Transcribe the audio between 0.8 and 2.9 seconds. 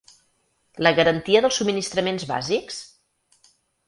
La garantia dels subministraments bàsics?